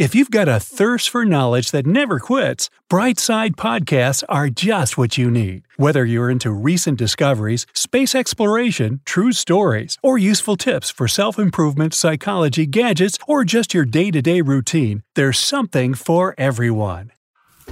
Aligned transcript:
If 0.00 0.14
you've 0.14 0.30
got 0.30 0.48
a 0.48 0.58
thirst 0.58 1.10
for 1.10 1.26
knowledge 1.26 1.72
that 1.72 1.86
never 1.86 2.18
quits, 2.18 2.70
Brightside 2.88 3.56
Podcasts 3.56 4.22
are 4.30 4.48
just 4.48 4.96
what 4.96 5.18
you 5.18 5.30
need. 5.30 5.64
Whether 5.76 6.06
you're 6.06 6.30
into 6.30 6.52
recent 6.52 6.96
discoveries, 6.96 7.66
space 7.74 8.14
exploration, 8.14 9.02
true 9.04 9.30
stories, 9.32 9.98
or 10.02 10.16
useful 10.16 10.56
tips 10.56 10.90
for 10.90 11.06
self 11.06 11.38
improvement, 11.38 11.92
psychology, 11.92 12.64
gadgets, 12.64 13.18
or 13.28 13.44
just 13.44 13.74
your 13.74 13.84
day 13.84 14.10
to 14.10 14.22
day 14.22 14.40
routine, 14.40 15.02
there's 15.16 15.38
something 15.38 15.92
for 15.92 16.34
everyone. 16.38 17.12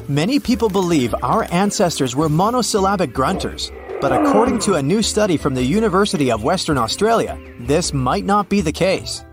Many 0.07 0.39
people 0.39 0.69
believe 0.69 1.15
our 1.23 1.47
ancestors 1.51 2.15
were 2.15 2.29
monosyllabic 2.29 3.15
grunters, 3.15 3.73
but 4.03 4.13
according 4.13 4.59
to 4.67 4.75
a 4.75 4.83
new 4.83 5.01
study 5.01 5.39
from 5.39 5.55
the 5.55 5.65
University 5.65 6.31
of 6.31 6.45
Western 6.45 6.77
Australia, 6.77 7.41
this 7.59 7.95
might 7.95 8.27
not 8.27 8.51
be 8.51 8.61
the 8.61 8.71
case. 8.71 9.25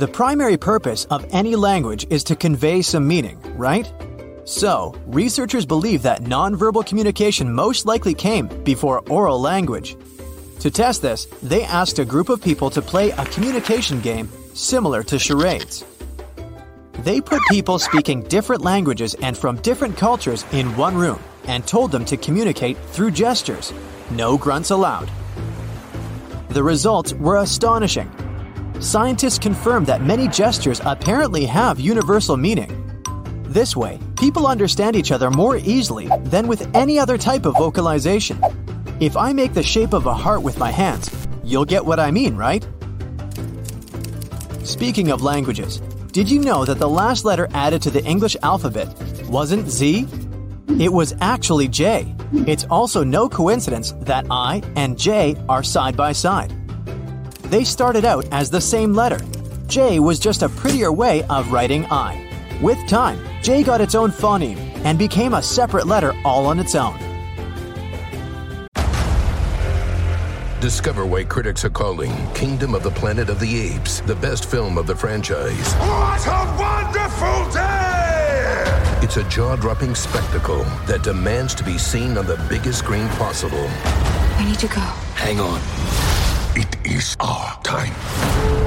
The 0.00 0.08
primary 0.08 0.56
purpose 0.56 1.04
of 1.10 1.26
any 1.30 1.56
language 1.56 2.06
is 2.08 2.24
to 2.24 2.34
convey 2.34 2.80
some 2.80 3.06
meaning, 3.06 3.38
right? 3.58 3.92
So, 4.46 4.94
researchers 5.04 5.66
believe 5.66 6.04
that 6.04 6.22
nonverbal 6.22 6.86
communication 6.86 7.52
most 7.52 7.84
likely 7.84 8.14
came 8.14 8.46
before 8.64 9.06
oral 9.10 9.38
language. 9.38 9.98
To 10.60 10.70
test 10.70 11.02
this, 11.02 11.26
they 11.42 11.64
asked 11.64 11.98
a 11.98 12.06
group 12.06 12.30
of 12.30 12.40
people 12.40 12.70
to 12.70 12.80
play 12.80 13.10
a 13.10 13.26
communication 13.26 14.00
game 14.00 14.30
similar 14.54 15.02
to 15.02 15.18
charades. 15.18 15.84
They 17.00 17.20
put 17.20 17.42
people 17.50 17.78
speaking 17.78 18.22
different 18.22 18.62
languages 18.62 19.14
and 19.20 19.36
from 19.36 19.56
different 19.56 19.98
cultures 19.98 20.46
in 20.52 20.74
one 20.78 20.96
room 20.96 21.20
and 21.44 21.66
told 21.66 21.92
them 21.92 22.06
to 22.06 22.16
communicate 22.16 22.78
through 22.94 23.10
gestures. 23.10 23.70
No 24.10 24.38
grunts 24.38 24.70
allowed. 24.70 25.10
The 26.48 26.62
results 26.62 27.12
were 27.12 27.36
astonishing. 27.36 28.10
Scientists 28.80 29.38
confirm 29.38 29.84
that 29.84 30.00
many 30.00 30.26
gestures 30.26 30.80
apparently 30.86 31.44
have 31.44 31.78
universal 31.78 32.38
meaning. 32.38 33.02
This 33.42 33.76
way, 33.76 33.98
people 34.18 34.46
understand 34.46 34.96
each 34.96 35.12
other 35.12 35.30
more 35.30 35.58
easily 35.58 36.08
than 36.20 36.48
with 36.48 36.74
any 36.74 36.98
other 36.98 37.18
type 37.18 37.44
of 37.44 37.58
vocalization. 37.58 38.42
If 38.98 39.18
I 39.18 39.34
make 39.34 39.52
the 39.52 39.62
shape 39.62 39.92
of 39.92 40.06
a 40.06 40.14
heart 40.14 40.40
with 40.40 40.56
my 40.56 40.70
hands, 40.70 41.10
you'll 41.44 41.66
get 41.66 41.84
what 41.84 42.00
I 42.00 42.10
mean, 42.10 42.36
right? 42.36 42.66
Speaking 44.64 45.10
of 45.10 45.22
languages, 45.22 45.80
did 46.12 46.30
you 46.30 46.40
know 46.40 46.64
that 46.64 46.78
the 46.78 46.88
last 46.88 47.26
letter 47.26 47.48
added 47.52 47.82
to 47.82 47.90
the 47.90 48.02
English 48.04 48.34
alphabet 48.42 48.88
wasn't 49.28 49.68
Z? 49.68 50.06
It 50.78 50.90
was 50.90 51.14
actually 51.20 51.68
J. 51.68 52.14
It's 52.32 52.64
also 52.70 53.04
no 53.04 53.28
coincidence 53.28 53.92
that 54.00 54.24
I 54.30 54.62
and 54.74 54.98
J 54.98 55.36
are 55.50 55.62
side 55.62 55.98
by 55.98 56.12
side. 56.12 56.54
They 57.50 57.64
started 57.64 58.04
out 58.04 58.26
as 58.30 58.48
the 58.48 58.60
same 58.60 58.94
letter. 58.94 59.18
J 59.66 59.98
was 59.98 60.20
just 60.20 60.42
a 60.42 60.48
prettier 60.48 60.92
way 60.92 61.24
of 61.24 61.50
writing 61.50 61.84
I. 61.86 62.24
With 62.62 62.78
time, 62.86 63.18
J 63.42 63.64
got 63.64 63.80
its 63.80 63.96
own 63.96 64.12
phoneme 64.12 64.56
and 64.84 64.96
became 64.96 65.34
a 65.34 65.42
separate 65.42 65.86
letter 65.86 66.14
all 66.24 66.46
on 66.46 66.60
its 66.60 66.76
own. 66.76 66.96
Discover 70.60 71.06
why 71.06 71.24
critics 71.24 71.64
are 71.64 71.70
calling 71.70 72.12
Kingdom 72.34 72.72
of 72.72 72.84
the 72.84 72.90
Planet 72.92 73.28
of 73.28 73.40
the 73.40 73.60
Apes 73.72 74.00
the 74.02 74.14
best 74.14 74.48
film 74.48 74.78
of 74.78 74.86
the 74.86 74.94
franchise. 74.94 75.74
What 75.74 76.24
a 76.28 76.56
wonderful 76.56 77.50
day! 77.52 79.00
It's 79.02 79.16
a 79.16 79.24
jaw 79.28 79.56
dropping 79.56 79.96
spectacle 79.96 80.62
that 80.86 81.02
demands 81.02 81.56
to 81.56 81.64
be 81.64 81.78
seen 81.78 82.16
on 82.16 82.26
the 82.26 82.36
biggest 82.48 82.78
screen 82.78 83.08
possible. 83.08 83.66
I 84.38 84.44
need 84.46 84.60
to 84.60 84.68
go. 84.68 84.80
Hang 85.16 85.40
on. 85.40 86.09
It 86.56 86.84
is 86.84 87.16
our 87.20 87.62
time. 87.62 87.94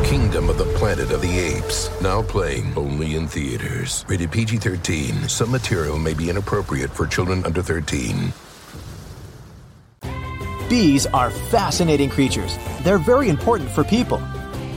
Kingdom 0.05 0.49
of 0.49 0.57
the 0.57 0.63
Planet 0.77 1.11
of 1.11 1.21
the 1.21 1.37
Apes. 1.37 1.89
Now 2.01 2.21
playing 2.21 2.71
only 2.77 3.17
in 3.17 3.27
theaters. 3.27 4.05
Rated 4.07 4.31
PG 4.31 4.57
13. 4.57 5.27
Some 5.27 5.51
material 5.51 5.97
may 5.99 6.13
be 6.13 6.29
inappropriate 6.29 6.91
for 6.91 7.05
children 7.05 7.43
under 7.45 7.61
13. 7.61 8.31
Bees 10.69 11.05
are 11.07 11.29
fascinating 11.29 12.09
creatures. 12.09 12.57
They're 12.83 12.97
very 12.97 13.27
important 13.27 13.69
for 13.69 13.83
people. 13.83 14.19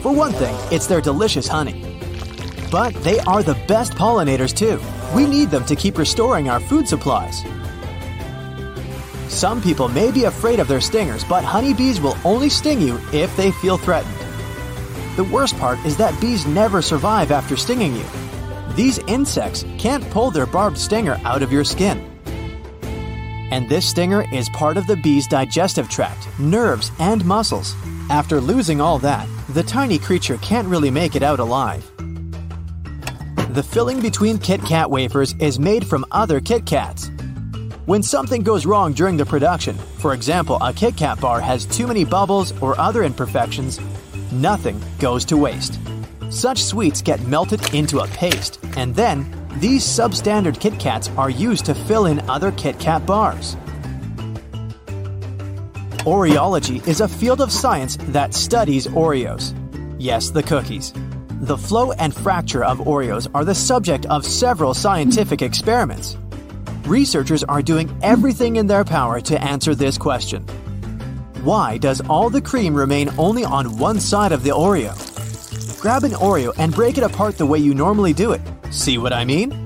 For 0.01 0.13
one 0.13 0.33
thing, 0.33 0.57
it's 0.73 0.89
their 0.89 1.01
delicious 1.01 1.47
honey. 1.47 2.01
But 2.73 2.93
they 3.05 3.21
are 3.21 3.45
the 3.45 3.55
best 3.69 3.93
pollinators 3.93 4.53
too. 4.53 4.81
We 5.15 5.27
need 5.29 5.51
them 5.51 5.65
to 5.67 5.77
keep 5.77 5.97
restoring 5.97 6.51
our 6.51 6.59
food 6.59 6.89
supplies. 6.89 7.45
Some 9.37 9.61
people 9.61 9.89
may 9.89 10.11
be 10.11 10.25
afraid 10.25 10.61
of 10.61 10.67
their 10.67 10.81
stingers, 10.81 11.23
but 11.23 11.45
honeybees 11.45 12.01
will 12.01 12.17
only 12.25 12.49
sting 12.49 12.81
you 12.81 12.99
if 13.13 13.37
they 13.37 13.51
feel 13.51 13.77
threatened. 13.77 14.17
The 15.17 15.25
worst 15.25 15.59
part 15.59 15.79
is 15.85 15.95
that 15.99 16.19
bees 16.23 16.47
never 16.47 16.81
survive 16.81 17.31
after 17.31 17.55
stinging 17.55 17.95
you. 17.95 18.07
These 18.77 18.99
insects 19.01 19.63
can't 19.77 20.09
pull 20.09 20.31
their 20.31 20.47
barbed 20.47 20.79
stinger 20.79 21.21
out 21.23 21.43
of 21.43 21.53
your 21.53 21.65
skin. 21.65 21.99
And 23.51 23.69
this 23.69 23.87
stinger 23.87 24.25
is 24.33 24.49
part 24.49 24.79
of 24.79 24.87
the 24.87 24.97
bee's 24.97 25.27
digestive 25.27 25.91
tract, 25.91 26.27
nerves, 26.39 26.91
and 26.99 27.23
muscles. 27.27 27.75
After 28.09 28.41
losing 28.41 28.81
all 28.81 28.99
that, 29.01 29.29
the 29.51 29.63
tiny 29.63 29.99
creature 29.99 30.39
can't 30.39 30.67
really 30.67 30.91
make 30.91 31.15
it 31.15 31.23
out 31.23 31.41
alive. 31.41 31.85
The 33.51 33.63
filling 33.63 34.01
between 34.01 34.39
Kit 34.39 34.63
Kat 34.63 34.91
wafers 34.91 35.35
is 35.41 35.59
made 35.59 35.87
from 35.87 36.07
other 36.11 36.41
Kit 36.41 36.65
Kats. 36.65 37.11
When 37.87 38.03
something 38.03 38.43
goes 38.43 38.67
wrong 38.67 38.95
during 38.95 39.17
the 39.17 39.25
production, 39.25 39.79
for 39.99 40.13
example, 40.13 40.59
a 40.61 40.73
Kit 40.73 40.97
Kat 40.97 41.21
bar 41.21 41.41
has 41.41 41.65
too 41.65 41.87
many 41.87 42.05
bubbles 42.05 42.53
or 42.61 42.77
other 42.81 43.05
imperfections, 43.05 43.79
nothing 44.33 44.83
goes 44.99 45.25
to 45.27 45.37
waste. 45.37 45.79
Such 46.29 46.65
sweets 46.65 47.01
get 47.01 47.25
melted 47.29 47.73
into 47.73 48.01
a 48.01 48.09
paste, 48.09 48.59
and 48.77 48.93
then 48.93 49.25
these 49.61 49.85
substandard 49.85 50.59
Kit 50.59 50.81
Kats 50.81 51.11
are 51.17 51.31
used 51.31 51.65
to 51.67 51.77
fill 51.77 52.07
in 52.07 52.29
other 52.29 52.51
Kit 52.51 52.77
Kat 52.81 53.07
bars. 53.07 53.55
Oreology 56.03 56.85
is 56.89 57.01
a 57.01 57.07
field 57.07 57.41
of 57.41 57.53
science 57.53 57.99
that 58.09 58.35
studies 58.35 58.89
Oreos. 58.89 59.55
Yes, 59.97 60.31
the 60.31 60.43
cookies. 60.43 60.93
The 61.41 61.57
flow 61.57 61.93
and 61.93 62.13
fracture 62.13 62.65
of 62.65 62.79
Oreos 62.81 63.29
are 63.33 63.45
the 63.45 63.55
subject 63.55 64.07
of 64.07 64.27
several 64.27 64.75
scientific 64.75 65.41
experiments. 65.41 66.17
Researchers 66.87 67.43
are 67.43 67.63
doing 67.63 67.91
everything 68.01 68.57
in 68.57 68.69
their 68.69 68.85
power 68.85 69.21
to 69.23 69.43
answer 69.43 69.75
this 69.75 69.99
question. 69.99 70.45
Why 71.43 71.79
does 71.79 72.01
all 72.03 72.31
the 72.31 72.41
cream 72.41 72.77
remain 72.77 73.11
only 73.19 73.45
on 73.45 73.77
one 73.77 73.99
side 73.99 74.31
of 74.31 74.45
the 74.45 74.51
Oreo? 74.51 74.95
Grab 75.81 76.05
an 76.05 76.13
Oreo 76.13 76.53
and 76.59 76.73
break 76.73 76.97
it 76.97 77.03
apart 77.03 77.39
the 77.39 77.47
way 77.47 77.59
you 77.59 77.75
normally 77.75 78.13
do 78.13 78.31
it. 78.31 78.41
See 78.71 78.99
what 78.99 79.13
I 79.13 79.25
mean? 79.25 79.66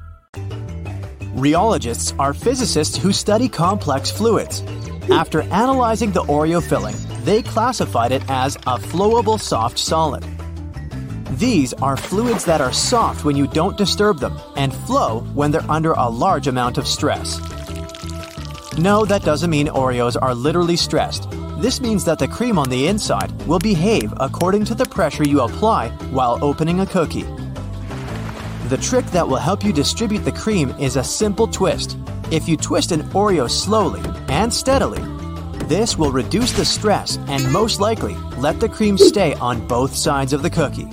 Rheologists 1.41 2.13
are 2.19 2.35
physicists 2.35 2.95
who 2.95 3.11
study 3.11 3.49
complex 3.49 4.11
fluids. 4.11 4.61
After 5.09 5.41
analyzing 5.41 6.11
the 6.11 6.21
Oreo 6.25 6.61
filling, 6.61 6.95
they 7.25 7.41
classified 7.41 8.11
it 8.11 8.21
as 8.29 8.57
a 8.57 8.77
flowable 8.77 9.39
soft 9.39 9.79
solid. 9.79 10.23
These 11.39 11.73
are 11.73 11.97
fluids 11.97 12.45
that 12.45 12.61
are 12.61 12.71
soft 12.71 13.25
when 13.25 13.35
you 13.35 13.47
don't 13.47 13.75
disturb 13.75 14.19
them 14.19 14.39
and 14.55 14.71
flow 14.71 15.21
when 15.33 15.49
they're 15.49 15.67
under 15.67 15.93
a 15.93 16.07
large 16.07 16.45
amount 16.45 16.77
of 16.77 16.85
stress. 16.85 17.39
No, 18.77 19.03
that 19.05 19.23
doesn't 19.23 19.49
mean 19.49 19.65
Oreos 19.65 20.15
are 20.21 20.35
literally 20.35 20.75
stressed. 20.75 21.27
This 21.59 21.81
means 21.81 22.05
that 22.05 22.19
the 22.19 22.27
cream 22.27 22.59
on 22.59 22.69
the 22.69 22.85
inside 22.85 23.31
will 23.47 23.57
behave 23.57 24.13
according 24.17 24.65
to 24.65 24.75
the 24.75 24.85
pressure 24.85 25.23
you 25.23 25.41
apply 25.41 25.89
while 26.11 26.37
opening 26.43 26.81
a 26.81 26.85
cookie. 26.85 27.25
The 28.71 28.77
trick 28.77 29.05
that 29.07 29.27
will 29.27 29.35
help 29.35 29.65
you 29.65 29.73
distribute 29.73 30.19
the 30.19 30.31
cream 30.31 30.69
is 30.79 30.95
a 30.95 31.03
simple 31.03 31.45
twist. 31.45 31.97
If 32.31 32.47
you 32.47 32.55
twist 32.55 32.93
an 32.93 33.01
Oreo 33.09 33.51
slowly 33.51 33.99
and 34.29 34.53
steadily, 34.53 35.01
this 35.65 35.97
will 35.97 36.13
reduce 36.13 36.53
the 36.53 36.63
stress 36.63 37.17
and 37.27 37.51
most 37.51 37.81
likely 37.81 38.15
let 38.37 38.61
the 38.61 38.69
cream 38.69 38.97
stay 38.97 39.33
on 39.33 39.67
both 39.67 39.93
sides 39.93 40.31
of 40.31 40.41
the 40.41 40.49
cookie. 40.49 40.87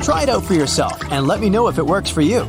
Try 0.00 0.22
it 0.22 0.28
out 0.28 0.44
for 0.44 0.54
yourself 0.54 1.02
and 1.10 1.26
let 1.26 1.40
me 1.40 1.50
know 1.50 1.66
if 1.66 1.76
it 1.76 1.84
works 1.84 2.08
for 2.08 2.20
you. 2.20 2.44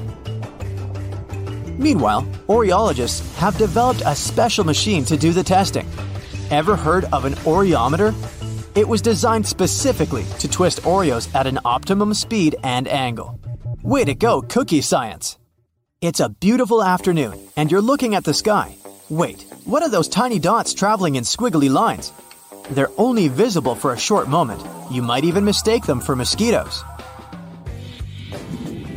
Meanwhile, 1.80 2.28
Oreologists 2.48 3.36
have 3.38 3.58
developed 3.58 4.04
a 4.06 4.16
special 4.16 4.66
machine 4.66 5.04
to 5.06 5.18
do 5.18 5.32
the 5.32 5.42
testing. 5.42 5.90
Ever 6.52 6.76
heard 6.76 7.06
of 7.06 7.26
an 7.26 7.34
Oreometer? 7.38 8.14
It 8.78 8.88
was 8.88 9.02
designed 9.02 9.48
specifically 9.48 10.26
to 10.38 10.48
twist 10.48 10.84
Oreos 10.84 11.34
at 11.34 11.48
an 11.48 11.58
optimum 11.66 12.14
speed 12.14 12.56
and 12.64 12.88
angle. 12.88 13.39
Way 13.90 14.06
to 14.06 14.14
go, 14.14 14.44
cookie 14.44 14.82
science! 14.82 15.40
It's 16.00 16.20
a 16.20 16.30
beautiful 16.30 16.84
afternoon, 16.84 17.50
and 17.58 17.72
you're 17.72 17.82
looking 17.82 18.14
at 18.14 18.24
the 18.24 18.36
sky. 18.36 18.76
Wait, 19.10 19.48
what 19.66 19.82
are 19.82 19.90
those 19.90 20.08
tiny 20.08 20.38
dots 20.38 20.76
traveling 20.76 21.16
in 21.16 21.24
squiggly 21.24 21.72
lines? 21.72 22.14
They're 22.70 22.92
only 23.00 23.30
visible 23.30 23.74
for 23.74 23.94
a 23.94 23.98
short 23.98 24.28
moment. 24.28 24.64
You 24.92 25.02
might 25.02 25.24
even 25.24 25.44
mistake 25.44 25.88
them 25.88 26.02
for 26.02 26.16
mosquitoes. 26.16 26.84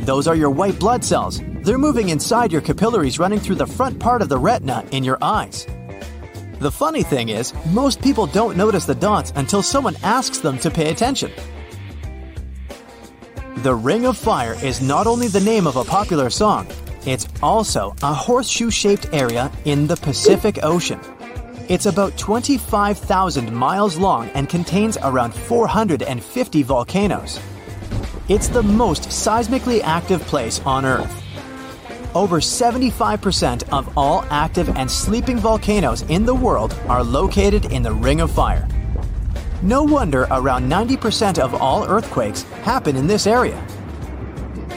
Those 0.01 0.27
are 0.27 0.35
your 0.35 0.51
white 0.51 0.77
blood 0.77 1.03
cells. 1.03 1.41
They're 1.63 1.79
moving 1.79 2.09
inside 2.09 2.51
your 2.51 2.61
capillaries 2.61 3.17
running 3.17 3.39
through 3.39 3.55
the 3.55 3.65
front 3.65 3.99
part 3.99 4.21
of 4.21 4.29
the 4.29 4.37
retina 4.37 4.85
in 4.91 5.03
your 5.03 5.17
eyes. 5.23 5.65
The 6.59 6.71
funny 6.71 7.01
thing 7.01 7.29
is, 7.29 7.51
most 7.71 7.99
people 7.99 8.27
don't 8.27 8.55
notice 8.55 8.85
the 8.85 8.93
dots 8.93 9.33
until 9.35 9.63
someone 9.63 9.95
asks 10.03 10.37
them 10.37 10.59
to 10.59 10.69
pay 10.69 10.91
attention. 10.91 11.31
The 13.63 13.73
Ring 13.73 14.05
of 14.07 14.17
Fire 14.17 14.57
is 14.61 14.81
not 14.81 15.07
only 15.07 15.29
the 15.29 15.39
name 15.39 15.67
of 15.67 15.77
a 15.77 15.85
popular 15.85 16.29
song, 16.29 16.67
it's 17.05 17.29
also 17.41 17.95
a 18.03 18.13
horseshoe 18.13 18.69
shaped 18.69 19.07
area 19.13 19.49
in 19.63 19.87
the 19.87 19.95
Pacific 19.95 20.59
Ocean. 20.63 20.99
It's 21.69 21.85
about 21.85 22.17
25,000 22.17 23.53
miles 23.53 23.95
long 23.95 24.27
and 24.31 24.49
contains 24.49 24.97
around 25.01 25.33
450 25.33 26.63
volcanoes. 26.63 27.39
It's 28.27 28.49
the 28.49 28.63
most 28.63 29.03
seismically 29.03 29.79
active 29.81 30.21
place 30.23 30.59
on 30.65 30.83
Earth. 30.83 31.23
Over 32.13 32.41
75% 32.41 33.63
of 33.71 33.97
all 33.97 34.25
active 34.29 34.75
and 34.75 34.91
sleeping 34.91 35.37
volcanoes 35.37 36.01
in 36.09 36.25
the 36.25 36.35
world 36.35 36.77
are 36.89 37.01
located 37.01 37.71
in 37.71 37.81
the 37.81 37.93
Ring 37.93 38.19
of 38.19 38.29
Fire. 38.29 38.67
No 39.63 39.81
wonder 39.81 40.27
around 40.29 40.69
90% 40.69 41.39
of 41.39 41.55
all 41.55 41.85
earthquakes 41.85 42.43
happen 42.63 42.97
in 42.97 43.07
this 43.07 43.25
area. 43.25 43.65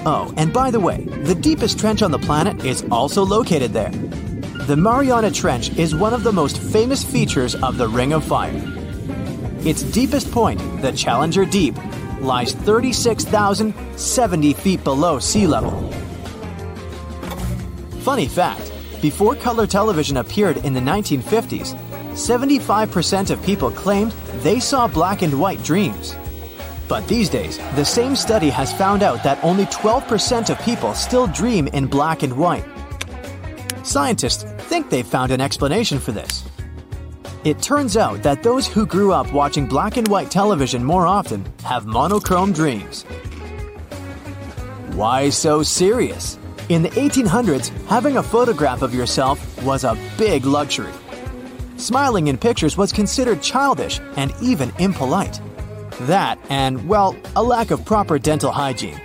Oh, 0.07 0.33
and 0.37 0.53
by 0.53 0.71
the 0.71 0.79
way, 0.79 1.07
the 1.25 1.35
deepest 1.35 1.81
trench 1.81 2.03
on 2.03 2.13
the 2.13 2.21
planet 2.21 2.65
is 2.65 2.85
also 2.93 3.25
located 3.25 3.73
there. 3.73 3.91
The 3.91 4.77
Mariana 4.77 5.33
Trench 5.33 5.77
is 5.77 5.97
one 5.97 6.15
of 6.15 6.23
the 6.23 6.31
most 6.31 6.59
famous 6.59 7.03
features 7.03 7.57
of 7.57 7.79
the 7.79 7.89
Ring 7.89 8.13
of 8.13 8.25
Fire. 8.25 8.63
Its 9.65 9.83
deepest 9.83 10.31
point, 10.31 10.61
the 10.83 10.93
Challenger 10.93 11.45
Deep, 11.45 11.75
lies 12.21 12.53
36,070 12.53 14.53
feet 14.53 14.85
below 14.85 15.19
sea 15.19 15.49
level. 15.49 15.91
Funny 18.03 18.29
fact 18.29 18.71
before 19.03 19.35
color 19.35 19.67
television 19.67 20.19
appeared 20.19 20.59
in 20.59 20.75
the 20.75 20.81
1950s, 20.81 21.77
75% 22.17 23.31
of 23.31 23.43
people 23.43 23.71
claimed 23.71 24.13
they 24.41 24.59
saw 24.59 24.89
black 24.89 25.21
and 25.21 25.39
white 25.39 25.63
dreams. 25.63 26.17
But 26.89 27.07
these 27.09 27.29
days, 27.29 27.59
the 27.75 27.85
same 27.85 28.17
study 28.17 28.49
has 28.49 28.73
found 28.73 29.03
out 29.03 29.23
that 29.23 29.39
only 29.45 29.67
12% 29.67 30.49
of 30.49 30.59
people 30.61 30.95
still 30.95 31.27
dream 31.27 31.69
in 31.69 31.87
black 31.87 32.23
and 32.23 32.33
white. 32.39 32.65
Scientists 33.83 34.45
think 34.71 34.89
they've 34.89 35.07
found 35.07 35.31
an 35.31 35.43
explanation 35.43 35.99
for 35.99 36.13
this. 36.13 36.43
It 37.45 37.61
turns 37.61 37.99
out 37.99 38.23
that 38.23 38.43
those 38.43 38.67
who 38.67 38.87
grew 38.87 39.13
up 39.13 39.31
watching 39.31 39.67
black 39.67 39.99
and 39.99 40.09
white 40.09 40.31
television 40.31 40.83
more 40.83 41.07
often 41.07 41.45
have 41.65 41.85
monochrome 41.85 42.53
dreams. 42.53 43.03
Why 44.93 45.29
so 45.29 45.63
serious? 45.63 46.39
In 46.71 46.83
the 46.83 46.91
1800s, 46.91 47.69
having 47.87 48.17
a 48.17 48.23
photograph 48.23 48.81
of 48.81 48.95
yourself 48.95 49.63
was 49.63 49.85
a 49.85 49.99
big 50.17 50.47
luxury. 50.47 50.95
Smiling 51.77 52.29
in 52.29 52.39
pictures 52.39 52.77
was 52.77 52.93
considered 52.93 53.43
childish 53.43 54.01
and 54.17 54.33
even 54.41 54.73
impolite. 54.79 55.41
That, 56.03 56.39
and, 56.49 56.89
well, 56.89 57.15
a 57.37 57.43
lack 57.43 57.71
of 57.71 57.85
proper 57.85 58.19
dental 58.19 58.51
hygiene. 58.51 59.01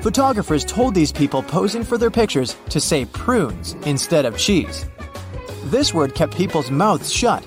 Photographers 0.00 0.64
told 0.64 0.94
these 0.94 1.10
people 1.10 1.42
posing 1.42 1.82
for 1.82 1.98
their 1.98 2.10
pictures 2.10 2.56
to 2.70 2.80
say 2.80 3.04
prunes 3.06 3.74
instead 3.84 4.24
of 4.24 4.38
cheese. 4.38 4.86
This 5.64 5.92
word 5.92 6.14
kept 6.14 6.36
people's 6.36 6.70
mouths 6.70 7.12
shut. 7.12 7.44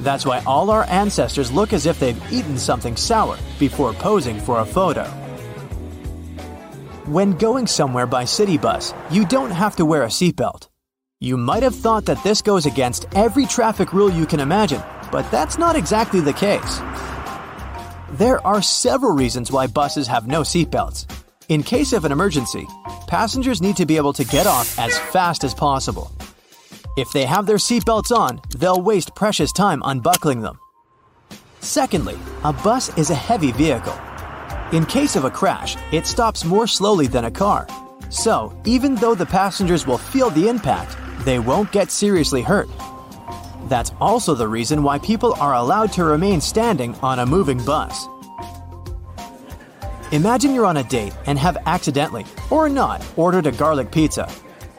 That's 0.00 0.26
why 0.26 0.42
all 0.46 0.70
our 0.70 0.84
ancestors 0.84 1.50
look 1.50 1.72
as 1.72 1.86
if 1.86 1.98
they've 1.98 2.32
eaten 2.32 2.58
something 2.58 2.96
sour 2.96 3.38
before 3.58 3.94
posing 3.94 4.38
for 4.38 4.60
a 4.60 4.66
photo. 4.66 5.04
When 7.06 7.32
going 7.38 7.66
somewhere 7.66 8.06
by 8.06 8.26
city 8.26 8.58
bus, 8.58 8.92
you 9.10 9.24
don't 9.24 9.50
have 9.50 9.76
to 9.76 9.86
wear 9.86 10.02
a 10.02 10.08
seatbelt. 10.08 10.68
You 11.20 11.38
might 11.38 11.62
have 11.62 11.74
thought 11.74 12.04
that 12.04 12.22
this 12.22 12.42
goes 12.42 12.66
against 12.66 13.06
every 13.14 13.46
traffic 13.46 13.94
rule 13.94 14.10
you 14.10 14.26
can 14.26 14.38
imagine, 14.38 14.82
but 15.10 15.28
that's 15.30 15.56
not 15.56 15.74
exactly 15.74 16.20
the 16.20 16.34
case. 16.34 16.78
There 18.18 18.46
are 18.46 18.60
several 18.60 19.12
reasons 19.12 19.50
why 19.50 19.66
buses 19.66 20.06
have 20.08 20.26
no 20.26 20.42
seatbelts. 20.42 21.10
In 21.48 21.62
case 21.62 21.94
of 21.94 22.04
an 22.04 22.12
emergency, 22.12 22.66
passengers 23.06 23.62
need 23.62 23.78
to 23.78 23.86
be 23.86 23.96
able 23.96 24.12
to 24.12 24.24
get 24.24 24.46
off 24.46 24.78
as 24.78 24.98
fast 24.98 25.42
as 25.42 25.54
possible. 25.54 26.12
If 26.98 27.10
they 27.12 27.24
have 27.24 27.46
their 27.46 27.56
seatbelts 27.56 28.14
on, 28.14 28.38
they'll 28.54 28.82
waste 28.82 29.14
precious 29.14 29.52
time 29.52 29.80
unbuckling 29.86 30.42
them. 30.42 30.58
Secondly, 31.60 32.18
a 32.44 32.52
bus 32.52 32.94
is 32.98 33.08
a 33.08 33.14
heavy 33.14 33.52
vehicle. 33.52 33.98
In 34.72 34.84
case 34.84 35.16
of 35.16 35.24
a 35.24 35.30
crash, 35.30 35.78
it 35.92 36.06
stops 36.06 36.44
more 36.44 36.66
slowly 36.66 37.06
than 37.06 37.24
a 37.24 37.30
car. 37.30 37.66
So, 38.10 38.54
even 38.66 38.94
though 38.96 39.14
the 39.14 39.24
passengers 39.24 39.86
will 39.86 39.98
feel 39.98 40.28
the 40.28 40.48
impact, 40.48 40.98
they 41.24 41.38
won't 41.38 41.72
get 41.72 41.90
seriously 41.90 42.42
hurt. 42.42 42.68
That's 43.64 43.92
also 44.00 44.34
the 44.34 44.48
reason 44.48 44.82
why 44.82 44.98
people 44.98 45.34
are 45.40 45.54
allowed 45.54 45.92
to 45.94 46.04
remain 46.04 46.40
standing 46.40 46.94
on 46.96 47.18
a 47.18 47.26
moving 47.26 47.64
bus. 47.64 48.06
Imagine 50.12 50.54
you're 50.54 50.66
on 50.66 50.76
a 50.76 50.84
date 50.84 51.12
and 51.26 51.36
have 51.38 51.58
accidentally, 51.66 52.24
or 52.50 52.68
not, 52.68 53.04
ordered 53.16 53.46
a 53.46 53.52
garlic 53.52 53.90
pizza. 53.90 54.30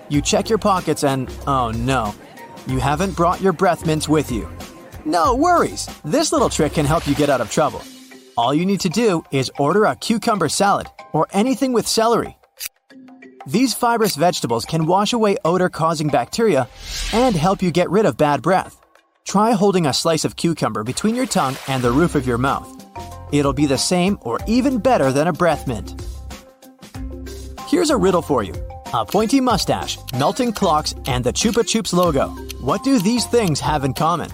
You 0.07 0.21
check 0.21 0.47
your 0.47 0.57
pockets 0.57 1.03
and, 1.03 1.29
oh 1.47 1.71
no, 1.71 2.15
you 2.65 2.79
haven't 2.79 3.15
brought 3.15 3.41
your 3.41 3.51
breath 3.51 3.85
mints 3.85 4.07
with 4.07 4.31
you. 4.31 4.49
No 5.03 5.35
worries, 5.35 5.89
this 6.05 6.31
little 6.31 6.49
trick 6.49 6.73
can 6.73 6.85
help 6.85 7.05
you 7.07 7.15
get 7.15 7.29
out 7.29 7.41
of 7.41 7.51
trouble. 7.51 7.81
All 8.37 8.53
you 8.53 8.65
need 8.65 8.79
to 8.81 8.89
do 8.89 9.23
is 9.31 9.51
order 9.57 9.85
a 9.85 9.95
cucumber 9.95 10.47
salad 10.47 10.87
or 11.11 11.27
anything 11.31 11.73
with 11.73 11.87
celery. 11.87 12.36
These 13.47 13.73
fibrous 13.73 14.17
vegetables 14.17 14.65
can 14.65 14.87
wash 14.87 15.13
away 15.13 15.37
odor 15.45 15.69
causing 15.69 16.09
bacteria 16.09 16.67
and 17.13 17.33
help 17.33 17.61
you 17.61 17.71
get 17.71 17.89
rid 17.89 18.05
of 18.05 18.17
bad 18.17 18.41
breath. 18.41 18.81
Try 19.25 19.53
holding 19.53 19.85
a 19.85 19.93
slice 19.93 20.25
of 20.25 20.35
cucumber 20.35 20.83
between 20.83 21.15
your 21.15 21.27
tongue 21.27 21.55
and 21.69 21.81
the 21.81 21.91
roof 21.91 22.13
of 22.15 22.27
your 22.27 22.37
mouth. 22.37 22.67
It'll 23.31 23.53
be 23.53 23.65
the 23.65 23.77
same 23.77 24.19
or 24.23 24.37
even 24.47 24.79
better 24.79 25.13
than 25.13 25.27
a 25.27 25.31
breath 25.33 25.65
mint. 25.65 25.95
Here's 27.69 27.89
a 27.89 27.95
riddle 27.95 28.21
for 28.21 28.43
you 28.43 28.53
a 28.93 29.05
pointy 29.05 29.39
mustache, 29.39 29.97
melting 30.11 30.51
clocks, 30.51 30.93
and 31.05 31.23
the 31.23 31.31
Chupa 31.31 31.63
Chups 31.63 31.93
logo. 31.93 32.27
What 32.59 32.83
do 32.83 32.99
these 32.99 33.25
things 33.25 33.61
have 33.61 33.85
in 33.85 33.93
common? 33.93 34.29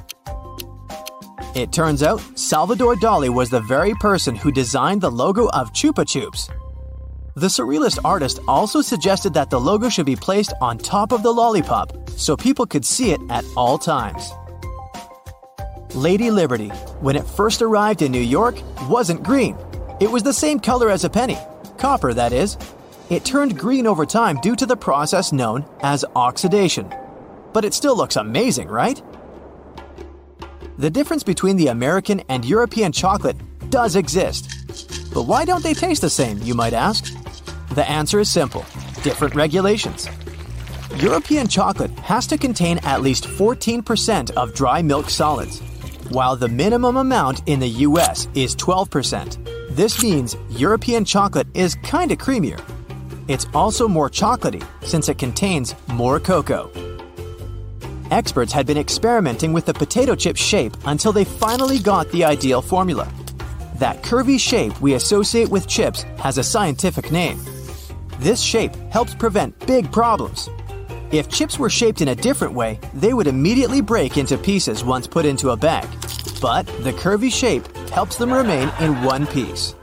It 1.53 1.72
turns 1.72 2.01
out 2.01 2.20
Salvador 2.36 2.96
Dali 2.96 3.29
was 3.29 3.51
the 3.51 3.62
very 3.62 3.93
person 3.96 4.36
who 4.36 4.51
designed 4.51 5.01
the 5.01 5.12
logo 5.12 5.50
of 5.50 5.72
Chupa 5.72 6.03
Chups. 6.03 6.50
The 7.36 7.48
surrealist 7.48 7.98
artist 8.06 8.40
also 8.48 8.82
suggested 8.82 9.34
that 9.34 9.50
the 9.50 9.60
logo 9.60 9.90
should 9.90 10.06
be 10.06 10.16
placed 10.16 10.54
on 10.62 10.78
top 10.78 11.12
of 11.12 11.24
the 11.24 11.32
lollipop 11.32 12.08
so 12.12 12.38
people 12.38 12.68
could 12.68 12.86
see 12.86 13.12
it 13.12 13.20
at 13.32 13.44
all 13.58 13.80
times. 13.80 14.32
Lady 15.96 16.30
Liberty, 16.30 16.70
when 17.02 17.16
it 17.16 17.25
first 17.25 17.63
arrived 17.63 18.04
in 18.04 18.12
New 18.12 18.22
York, 18.22 18.56
wasn't 18.88 19.24
green. 19.24 19.58
It 20.00 20.12
was 20.12 20.22
the 20.22 20.34
same 20.34 20.60
color 20.60 20.92
as 20.92 21.06
a 21.06 21.10
penny, 21.10 21.40
copper, 21.80 22.13
that 22.13 22.34
is. 22.34 22.56
It 23.10 23.25
turned 23.25 23.58
green 23.58 23.88
over 23.88 24.06
time 24.06 24.40
due 24.42 24.56
to 24.56 24.68
the 24.68 24.78
process 24.78 25.32
known 25.32 25.66
as 25.82 26.06
oxidation. 26.16 26.94
But 27.52 27.66
it 27.66 27.74
still 27.74 27.98
looks 27.98 28.16
amazing, 28.16 28.68
right? 28.68 29.02
The 30.78 30.90
difference 30.92 31.24
between 31.24 31.58
the 31.58 31.68
American 31.68 32.20
and 32.30 32.46
European 32.46 32.92
chocolate 32.92 33.38
does 33.72 33.96
exist. 33.96 35.12
But 35.16 35.24
why 35.24 35.46
don't 35.46 35.63
they 35.63 35.74
taste 35.74 36.02
the 36.02 36.10
same, 36.12 36.38
you 36.40 36.54
might 36.54 36.74
ask? 36.74 37.12
The 37.74 37.89
answer 37.89 38.20
is 38.20 38.30
simple 38.30 38.65
different 39.01 39.36
regulations. 39.36 40.08
European 40.98 41.48
chocolate 41.48 41.92
has 42.00 42.27
to 42.27 42.38
contain 42.38 42.77
at 42.84 43.01
least 43.01 43.25
14% 43.25 44.32
of 44.32 44.53
dry 44.53 44.82
milk 44.84 45.10
solids, 45.10 45.60
while 46.10 46.36
the 46.36 46.48
minimum 46.48 46.98
amount 46.98 47.42
in 47.48 47.60
the 47.60 47.68
US 47.88 48.27
is 48.36 48.56
12%. 48.56 49.39
This 49.75 50.03
means 50.03 50.38
European 50.51 51.03
chocolate 51.03 51.48
is 51.56 51.75
kinda 51.84 52.15
creamier. 52.15 52.62
It's 53.27 53.48
also 53.56 53.88
more 53.88 54.10
chocolatey 54.10 54.63
since 54.84 55.10
it 55.10 55.18
contains 55.18 55.74
more 55.88 56.20
cocoa. 56.20 56.70
Experts 58.12 58.53
had 58.53 58.68
been 58.68 58.77
experimenting 58.77 59.51
with 59.51 59.65
the 59.65 59.74
potato 59.74 60.13
chip 60.13 60.38
shape 60.38 60.77
until 60.86 61.12
they 61.12 61.25
finally 61.25 61.80
got 61.80 62.10
the 62.12 62.24
ideal 62.24 62.62
formula. 62.62 63.08
That 63.80 64.03
curvy 64.03 64.39
shape 64.39 64.80
we 64.80 64.94
associate 64.94 65.50
with 65.50 65.68
chips 65.68 66.03
has 66.20 66.38
a 66.38 66.44
scientific 66.44 67.12
name. 67.12 67.39
This 68.20 68.41
shape 68.41 68.75
helps 68.91 69.15
prevent 69.15 69.58
big 69.65 69.91
problems. 69.91 70.50
If 71.12 71.29
chips 71.29 71.60
were 71.60 71.70
shaped 71.70 72.01
in 72.01 72.08
a 72.08 72.15
different 72.15 72.53
way, 72.53 72.79
they 72.93 73.13
would 73.13 73.27
immediately 73.27 73.82
break 73.82 74.17
into 74.17 74.38
pieces 74.38 74.84
once 74.84 75.08
put 75.08 75.25
into 75.25 75.51
a 75.51 75.58
bag. 75.58 75.88
But 76.41 76.65
the 76.84 76.93
curvy 76.93 77.32
shape 77.32 77.65
helps 77.89 78.17
them 78.17 78.34
remain 78.34 78.72
in 78.79 79.03
one 79.03 79.27
piece. 79.27 79.75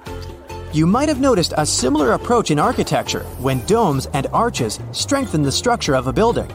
You 0.73 0.87
might 0.87 1.09
have 1.09 1.21
noticed 1.21 1.55
a 1.57 1.67
similar 1.67 2.13
approach 2.13 2.51
in 2.51 2.59
architecture 2.59 3.25
when 3.39 3.65
domes 3.67 4.07
and 4.07 4.27
arches 4.33 4.79
strengthen 4.93 5.43
the 5.43 5.53
structure 5.53 5.95
of 5.95 6.07
a 6.07 6.13
building. 6.13 6.51